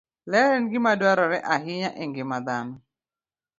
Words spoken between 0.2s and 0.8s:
Ler en